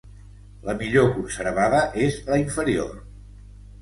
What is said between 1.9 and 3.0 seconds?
és la inferior.